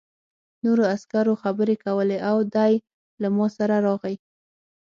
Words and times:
نورو 0.63 0.83
عسکرو 0.93 1.33
خبرې 1.43 1.75
کولې 1.85 2.17
او 2.29 2.37
دی 2.55 2.73
له 3.21 3.27
ما 3.35 3.47
سره 3.57 3.75
راغی 3.85 4.15